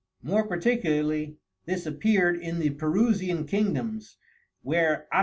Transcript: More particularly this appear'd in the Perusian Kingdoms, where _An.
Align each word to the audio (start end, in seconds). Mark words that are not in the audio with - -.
More 0.23 0.47
particularly 0.47 1.37
this 1.67 1.85
appear'd 1.85 2.35
in 2.35 2.57
the 2.57 2.71
Perusian 2.71 3.45
Kingdoms, 3.45 4.17
where 4.63 5.07
_An. 5.13 5.19